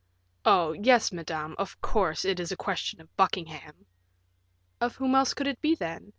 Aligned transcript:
"Oh! 0.45 0.71
yes, 0.71 1.11
madame; 1.11 1.53
of 1.59 1.79
course, 1.79 2.25
it 2.25 2.39
is 2.39 2.51
a 2.51 2.57
question 2.57 2.99
of 3.01 3.15
Buckingham." 3.17 3.85
"Of 4.79 4.95
whom 4.95 5.13
else 5.13 5.35
could 5.35 5.45
it 5.45 5.61
be, 5.61 5.75
then? 5.75 6.09